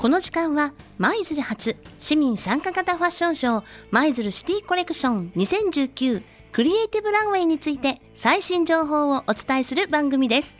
[0.00, 10.56] この時間は舞鶴初市民参加型ファッションショー舞鶴シティコレクション2019クリエイティブランウェイについて最新情報をお伝えする番組です。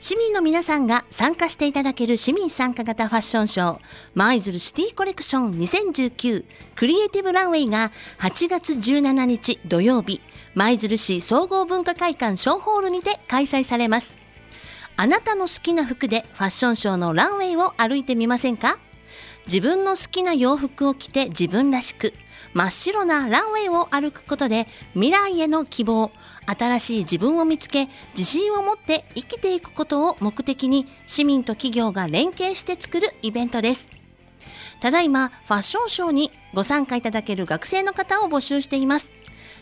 [0.00, 3.78] 市民の皆さんが参加していただける市民参加型ファッションショー
[4.14, 6.44] 舞鶴シティコレクション2019
[6.74, 10.20] クリエイティブランウェイが8月17日土曜日
[10.56, 14.25] 舞鶴市総合文化会館小ホールにて開催されます。
[14.98, 18.78] あなたの好きな服でファッションショーのランウェイを歩いてみませんか？
[19.46, 22.14] 自分の好きな洋服を着て自分らしく
[22.54, 26.10] 真っ白なランウェイを歩くことで未来への希望
[26.46, 33.86] 新しい自分を見つけ自信を持って生きていくことを目的に市民と企業が連携して作るイベントです。
[34.80, 39.06] ただいまファッションショーにご参加いただける学生の方を募集しています。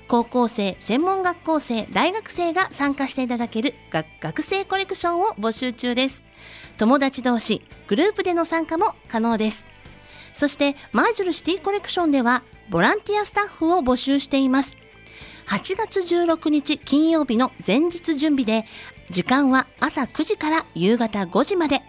[0.06, 3.74] 高校生、専門学校生、大学生が参加していただける
[4.20, 6.22] 学生コレクションを募集中です。
[6.76, 9.64] 友達同士、グループでの参加も可能です。
[10.34, 14.76] そして、マイジュルシティコレクションでは、ボランティアスタッフを募集しています。
[15.46, 18.66] 8月16日金曜日の前日準備で、
[19.10, 21.80] 時間は朝9時から夕方5時まで。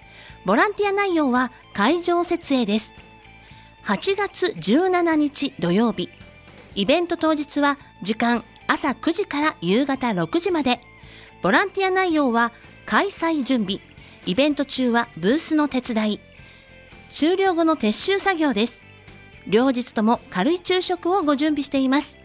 [0.46, 2.94] ボランティア内容は会場設営です。
[3.86, 6.10] 8月17日土曜日、
[6.76, 10.82] イベント当日は時間朝9時から夕方6時まで。
[11.42, 12.52] ボランティア内容は
[12.86, 13.80] 開催準備、
[14.26, 16.20] イベント中はブースの手伝い、
[17.10, 18.82] 終了後の撤収作業です。
[19.48, 22.18] 両日とも軽い昼食をご準備しています。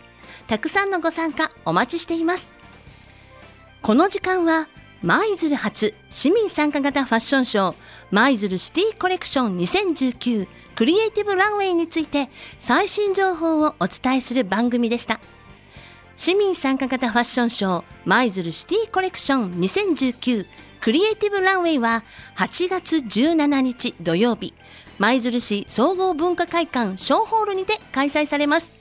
[0.47, 2.51] たくさんのご参加お待ちしています。
[3.83, 4.69] この時間は
[5.03, 7.75] 舞鶴初市民参加型ファッションショー
[8.13, 15.21] 舞鶴シティコレクション2019クリエイティブランウェイについて最新情報をお伝えする番組でした。
[16.17, 20.47] 市民参加型ファッションショー舞鶴シティコレクション2019
[20.83, 22.03] クリエイティブランウェイは
[22.37, 24.53] 8月17日土曜日。
[24.99, 28.73] 舞鶴市総合文化会館小ホールにて開催されます。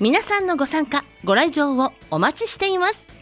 [0.00, 3.13] 皆さんのご参加ご来場をお待ちしています。